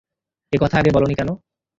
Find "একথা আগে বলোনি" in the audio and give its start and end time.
0.53-1.13